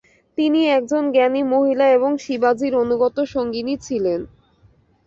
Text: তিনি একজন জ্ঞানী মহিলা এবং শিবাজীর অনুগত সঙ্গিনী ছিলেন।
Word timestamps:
তিনি 0.37 0.61
একজন 0.69 1.03
জ্ঞানী 1.11 1.41
মহিলা 1.53 1.85
এবং 1.89 2.11
শিবাজীর 2.17 2.73
অনুগত 2.75 3.17
সঙ্গিনী 3.33 3.75
ছিলেন। 3.79 4.19